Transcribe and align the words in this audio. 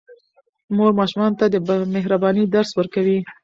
مور 0.75 0.91
ماشومانو 0.99 1.39
ته 1.39 1.45
د 1.49 1.55
مهربانۍ 1.95 2.43
درس 2.55 2.71
ورکوي. 2.75 3.17